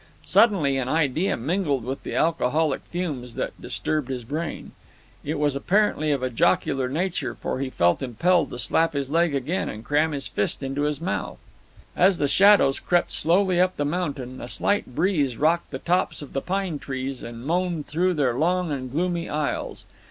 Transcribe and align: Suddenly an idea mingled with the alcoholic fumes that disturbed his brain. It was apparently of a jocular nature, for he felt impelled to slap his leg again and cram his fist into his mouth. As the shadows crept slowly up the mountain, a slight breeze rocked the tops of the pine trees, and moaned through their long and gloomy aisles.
Suddenly 0.25 0.77
an 0.77 0.89
idea 0.89 1.37
mingled 1.37 1.83
with 1.85 2.01
the 2.01 2.15
alcoholic 2.15 2.81
fumes 2.85 3.35
that 3.35 3.61
disturbed 3.61 4.09
his 4.09 4.23
brain. 4.23 4.71
It 5.23 5.37
was 5.37 5.55
apparently 5.55 6.09
of 6.09 6.23
a 6.23 6.29
jocular 6.31 6.89
nature, 6.89 7.35
for 7.35 7.59
he 7.59 7.69
felt 7.69 8.01
impelled 8.01 8.49
to 8.49 8.57
slap 8.57 8.93
his 8.93 9.11
leg 9.11 9.35
again 9.35 9.69
and 9.69 9.85
cram 9.85 10.11
his 10.11 10.27
fist 10.27 10.63
into 10.63 10.81
his 10.85 10.99
mouth. 10.99 11.37
As 11.95 12.17
the 12.17 12.27
shadows 12.27 12.79
crept 12.79 13.11
slowly 13.11 13.61
up 13.61 13.77
the 13.77 13.85
mountain, 13.85 14.41
a 14.41 14.47
slight 14.49 14.95
breeze 14.95 15.37
rocked 15.37 15.69
the 15.69 15.77
tops 15.77 16.23
of 16.23 16.33
the 16.33 16.41
pine 16.41 16.79
trees, 16.79 17.21
and 17.21 17.45
moaned 17.45 17.85
through 17.85 18.15
their 18.15 18.33
long 18.33 18.71
and 18.71 18.91
gloomy 18.91 19.29
aisles. 19.29 19.85